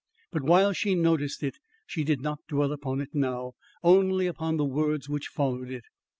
[0.31, 3.51] But, while she noticed it, she did not dwell upon it now,
[3.83, 5.83] only upon the words which followed it.